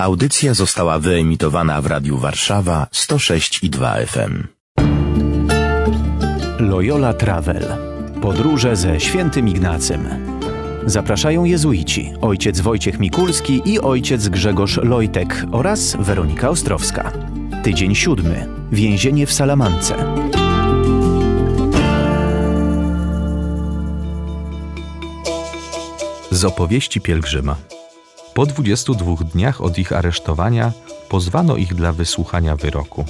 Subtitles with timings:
[0.00, 4.46] Audycja została wyemitowana w Radiu Warszawa 106 i 2 FM.
[6.58, 7.66] Loyola Travel.
[8.22, 10.08] Podróże ze świętym Ignacym.
[10.86, 17.12] Zapraszają jezuici, ojciec Wojciech Mikulski i ojciec Grzegorz Lojtek oraz Weronika Ostrowska.
[17.62, 18.48] Tydzień siódmy.
[18.72, 19.94] Więzienie w Salamance.
[26.30, 27.77] Z opowieści pielgrzyma.
[28.34, 30.72] Po 22 dniach od ich aresztowania
[31.08, 33.04] pozwano ich dla wysłuchania wyroku.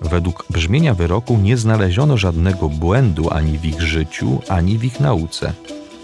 [0.00, 5.52] Według brzmienia wyroku nie znaleziono żadnego błędu ani w ich życiu, ani w ich nauce.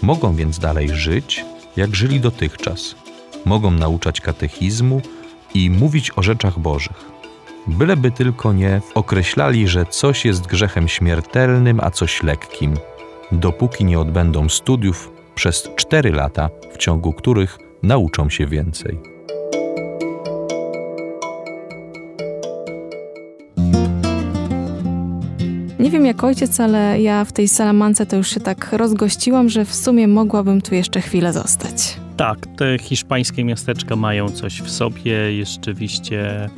[0.01, 1.45] Mogą więc dalej żyć,
[1.77, 2.95] jak żyli dotychczas.
[3.45, 5.01] Mogą nauczać katechizmu
[5.53, 7.11] i mówić o rzeczach Bożych.
[7.67, 12.73] Byleby tylko nie określali, że coś jest grzechem śmiertelnym, a coś lekkim,
[13.31, 18.97] dopóki nie odbędą studiów przez cztery lata, w ciągu których nauczą się więcej.
[25.79, 29.65] Nie wiem jak ojciec, ale ja w tej salamance to już się tak rozgościłam, że
[29.65, 31.97] w sumie mogłabym tu jeszcze chwilę zostać.
[32.17, 35.37] Tak, te hiszpańskie miasteczka mają coś w sobie.
[35.37, 36.49] Jest rzeczywiście,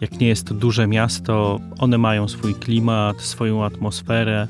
[0.00, 4.48] jak nie jest to duże miasto, one mają swój klimat, swoją atmosferę,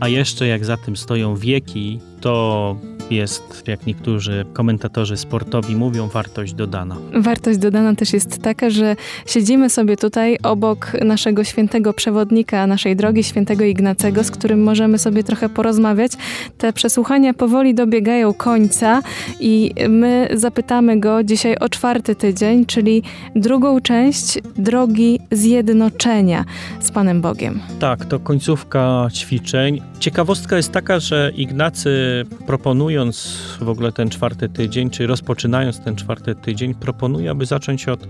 [0.00, 2.76] a jeszcze jak za tym stoją wieki, to
[3.10, 6.96] jest, jak niektórzy komentatorzy sportowi mówią, wartość dodana.
[7.14, 13.24] Wartość dodana też jest taka, że siedzimy sobie tutaj obok naszego świętego przewodnika naszej drogi,
[13.24, 16.12] świętego Ignacego, z którym możemy sobie trochę porozmawiać.
[16.58, 19.02] Te przesłuchania powoli dobiegają końca
[19.40, 23.02] i my zapytamy go dzisiaj o czwarty tydzień, czyli
[23.36, 26.44] drugą część drogi zjednoczenia
[26.80, 27.60] z Panem Bogiem.
[27.78, 29.80] Tak, to końcówka ćwiczeń.
[30.04, 36.34] Ciekawostka jest taka, że Ignacy proponując w ogóle ten czwarty tydzień, czy rozpoczynając ten czwarty
[36.34, 38.08] tydzień, proponuje, aby zacząć od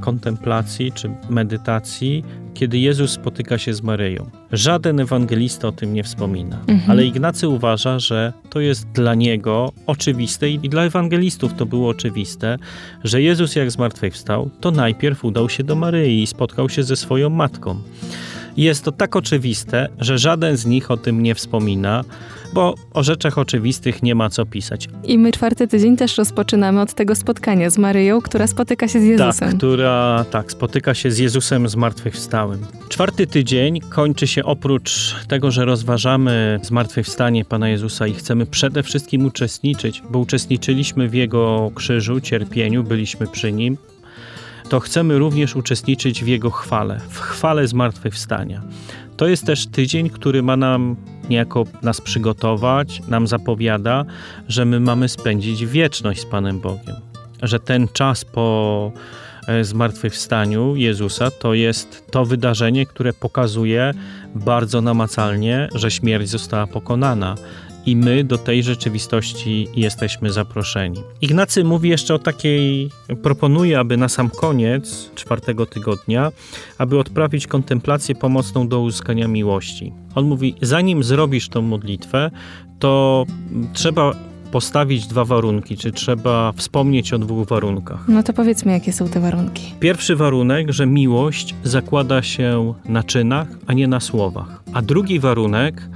[0.00, 4.30] kontemplacji czy medytacji, kiedy Jezus spotyka się z Maryją.
[4.52, 6.90] Żaden ewangelista o tym nie wspomina, mhm.
[6.90, 12.58] ale Ignacy uważa, że to jest dla niego oczywiste i dla ewangelistów to było oczywiste,
[13.04, 17.30] że Jezus jak zmartwychwstał, to najpierw udał się do Maryi i spotkał się ze swoją
[17.30, 17.76] matką.
[18.56, 22.04] Jest to tak oczywiste, że żaden z nich o tym nie wspomina,
[22.52, 24.88] bo o rzeczach oczywistych nie ma co pisać.
[25.04, 29.04] I my czwarty tydzień też rozpoczynamy od tego spotkania z Maryją, która spotyka się z
[29.04, 29.48] Jezusem.
[29.48, 32.66] Tak, która tak, spotyka się z Jezusem zmartwychwstałym.
[32.88, 39.26] Czwarty tydzień kończy się oprócz tego, że rozważamy zmartwychwstanie Pana Jezusa i chcemy przede wszystkim
[39.26, 43.76] uczestniczyć, bo uczestniczyliśmy w Jego krzyżu, cierpieniu, byliśmy przy Nim,
[44.68, 48.62] to chcemy również uczestniczyć w Jego chwale, w chwale zmartwychwstania.
[49.16, 50.96] To jest też tydzień, który ma nam
[51.28, 54.04] niejako nas przygotować, nam zapowiada,
[54.48, 56.96] że my mamy spędzić wieczność z Panem Bogiem.
[57.42, 58.92] Że ten czas po
[59.48, 63.92] e, zmartwychwstaniu Jezusa to jest to wydarzenie, które pokazuje
[64.34, 67.34] bardzo namacalnie, że śmierć została pokonana,
[67.86, 71.00] i my do tej rzeczywistości jesteśmy zaproszeni.
[71.20, 72.90] Ignacy mówi jeszcze o takiej,
[73.22, 76.32] proponuje, aby na sam koniec czwartego tygodnia,
[76.78, 79.92] aby odprawić kontemplację pomocną do uzyskania miłości.
[80.14, 82.30] On mówi, zanim zrobisz tą modlitwę,
[82.78, 83.24] to
[83.72, 84.12] trzeba
[84.52, 88.08] postawić dwa warunki, czy trzeba wspomnieć o dwóch warunkach.
[88.08, 89.62] No to powiedzmy, jakie są te warunki.
[89.80, 94.62] Pierwszy warunek, że miłość zakłada się na czynach, a nie na słowach.
[94.72, 95.88] A drugi warunek,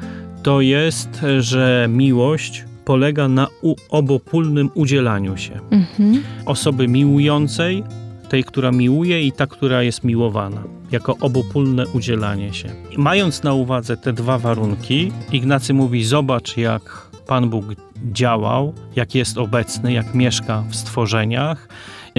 [0.48, 3.46] to jest, że miłość polega na
[3.88, 5.60] obopólnym udzielaniu się.
[5.70, 6.22] Mhm.
[6.46, 7.84] Osoby miłującej,
[8.28, 12.68] tej, która miłuje i ta, która jest miłowana, jako obopólne udzielanie się.
[12.96, 17.64] Mając na uwadze te dwa warunki, Ignacy mówi: Zobacz, jak Pan Bóg
[18.12, 21.68] działał, jak jest obecny, jak mieszka w stworzeniach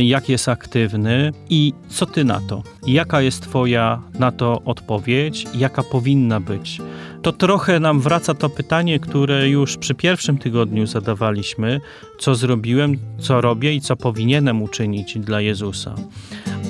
[0.08, 2.64] jak jest aktywny i co ty na to?
[2.88, 5.46] Jaka jest twoja na to odpowiedź?
[5.56, 6.82] Jaka powinna być?
[7.22, 11.82] To trochę nam wraca to pytanie, które już przy pierwszym tygodniu zadawaliśmy,
[12.20, 15.96] co zrobiłem, co robię i co powinienem uczynić dla Jezusa.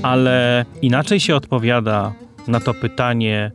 [0.04, 2.14] Ale inaczej się odpowiada
[2.48, 3.52] na to pytanie,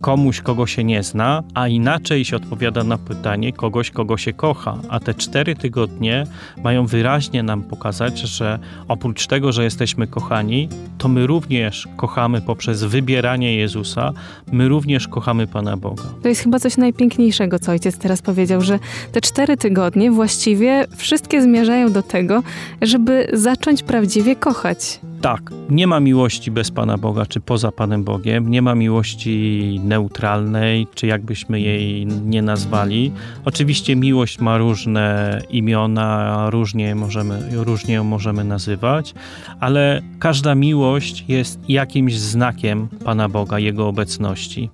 [0.00, 4.78] komuś, kogo się nie zna, a inaczej się odpowiada na pytanie kogoś, kogo się kocha.
[4.88, 6.24] A te cztery tygodnie
[6.64, 8.58] mają wyraźnie nam pokazać, że
[8.88, 10.68] oprócz tego, że jesteśmy kochani,
[10.98, 14.12] to my również kochamy poprzez wybieranie Jezusa,
[14.52, 16.04] my również kochamy Pana Boga.
[16.22, 18.78] To jest chyba coś najpiękniejszego, co ojciec teraz powiedział, że
[19.12, 22.42] te cztery tygodnie właściwie wszystkie zmierzają do tego,
[22.82, 28.50] żeby zacząć prawdziwie kochać Tak, nie ma miłości bez Pana Boga, czy poza Panem Bogiem.
[28.50, 33.12] Nie ma miłości neutralnej, czy jakbyśmy jej nie nazwali.
[33.44, 39.14] Oczywiście miłość ma różne imiona, różnie, możemy, różnie ją możemy nazywać,
[39.60, 44.70] ale każda miłość jest jakimś znakiem Pana Boga, Jego obecności.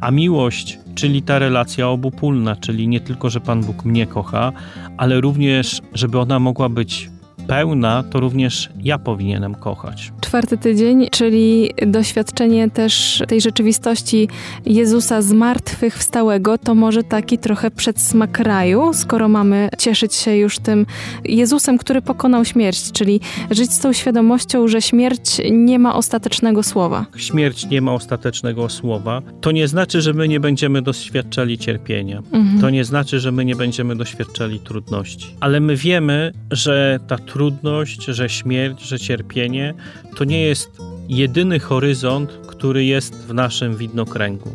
[0.00, 4.52] A miłość, czyli ta relacja obopólna, czyli nie tylko, że Pan Bóg mnie kocha,
[4.96, 7.15] ale również, żeby ona mogła być
[7.46, 10.12] pełna, to również ja powinienem kochać.
[10.20, 14.28] Czwarty tydzień, czyli doświadczenie też tej rzeczywistości
[14.66, 20.86] Jezusa zmartwychwstałego, to może taki trochę przedsmak raju, skoro mamy cieszyć się już tym
[21.24, 23.20] Jezusem, który pokonał śmierć, czyli
[23.50, 27.06] żyć z tą świadomością, że śmierć nie ma ostatecznego słowa.
[27.16, 29.22] Śmierć nie ma ostatecznego słowa.
[29.40, 32.22] To nie znaczy, że my nie będziemy doświadczali cierpienia.
[32.32, 32.60] Mhm.
[32.60, 35.26] To nie znaczy, że my nie będziemy doświadczali trudności.
[35.40, 39.74] Ale my wiemy, że ta trudność trudność, że śmierć, że cierpienie
[40.16, 40.70] to nie jest
[41.08, 44.50] jedyny horyzont, który jest w naszym widnokręgu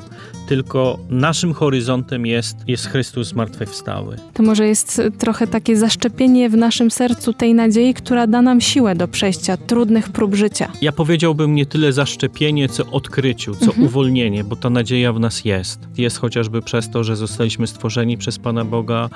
[0.51, 4.17] tylko naszym horyzontem jest, jest Chrystus zmartwychwstały.
[4.33, 8.95] To może jest trochę takie zaszczepienie w naszym sercu tej nadziei, która da nam siłę
[8.95, 10.71] do przejścia trudnych prób życia.
[10.81, 13.85] Ja powiedziałbym nie tyle zaszczepienie, co odkryciu, co mhm.
[13.85, 15.79] uwolnienie, bo ta nadzieja w nas jest.
[15.97, 19.09] Jest chociażby przez to, że zostaliśmy stworzeni przez Pana Boga,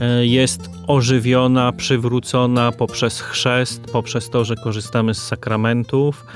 [0.00, 6.26] e, jest ożywiona, przywrócona poprzez chrzest, poprzez to, że korzystamy z sakramentów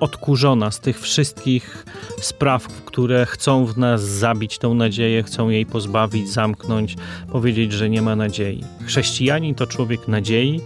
[0.00, 1.84] odkurzona z tych wszystkich
[2.20, 6.96] spraw, które chcą w nas zabić tą nadzieję, chcą jej pozbawić, zamknąć,
[7.32, 8.64] powiedzieć, że nie ma nadziei.
[8.86, 10.60] Chrześcijanin to człowiek nadziei,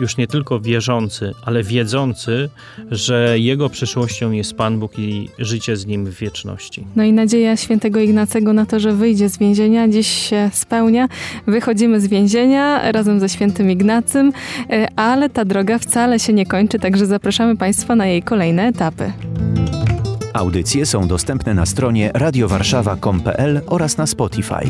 [0.00, 2.48] już nie tylko wierzący, ale wiedzący,
[2.90, 6.86] że jego przyszłością jest Pan Bóg i życie z Nim w wieczności.
[6.96, 11.08] No i nadzieja świętego Ignacego na to, że wyjdzie z więzienia, dziś się spełnia.
[11.46, 14.32] Wychodzimy z więzienia razem ze świętym Ignacym,
[14.70, 19.12] e, ale ta droga wcale się nie kończy, także zapraszamy Państwa na jej kolejne etapy.
[20.32, 24.68] Audycje są dostępne na stronie radiowarszawa.com.pl oraz na Spotify.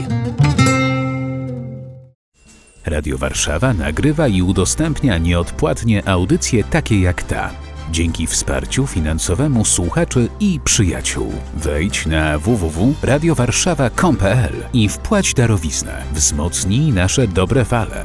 [2.86, 7.50] Radio Warszawa nagrywa i udostępnia nieodpłatnie audycje takie jak ta.
[7.90, 11.32] Dzięki wsparciu finansowemu słuchaczy i przyjaciół.
[11.54, 16.02] Wejdź na www.radiowarszawa.com.pl i wpłać darowiznę.
[16.12, 18.04] Wzmocnij nasze dobre fale.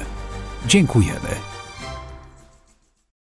[0.67, 1.56] Dziękujemy.